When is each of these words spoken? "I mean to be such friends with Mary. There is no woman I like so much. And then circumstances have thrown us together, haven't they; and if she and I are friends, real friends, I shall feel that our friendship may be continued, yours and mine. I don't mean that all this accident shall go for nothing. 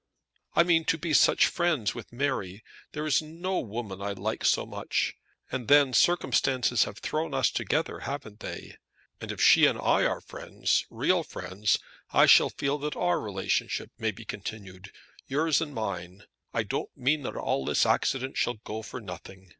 "I 0.55 0.63
mean 0.63 0.83
to 0.85 0.97
be 0.97 1.13
such 1.13 1.45
friends 1.45 1.93
with 1.93 2.11
Mary. 2.11 2.63
There 2.93 3.05
is 3.05 3.21
no 3.21 3.59
woman 3.59 4.01
I 4.01 4.13
like 4.13 4.43
so 4.43 4.65
much. 4.65 5.13
And 5.51 5.67
then 5.67 5.93
circumstances 5.93 6.85
have 6.85 6.97
thrown 6.97 7.35
us 7.35 7.51
together, 7.51 7.99
haven't 7.99 8.39
they; 8.39 8.77
and 9.21 9.31
if 9.31 9.39
she 9.39 9.67
and 9.67 9.77
I 9.77 10.05
are 10.05 10.19
friends, 10.19 10.87
real 10.89 11.21
friends, 11.21 11.77
I 12.09 12.25
shall 12.25 12.49
feel 12.49 12.79
that 12.79 12.95
our 12.95 13.31
friendship 13.31 13.91
may 13.99 14.09
be 14.09 14.25
continued, 14.25 14.91
yours 15.27 15.61
and 15.61 15.71
mine. 15.75 16.23
I 16.51 16.63
don't 16.63 16.89
mean 16.97 17.21
that 17.21 17.35
all 17.35 17.63
this 17.63 17.85
accident 17.85 18.37
shall 18.39 18.55
go 18.55 18.81
for 18.81 19.01
nothing. 19.01 19.49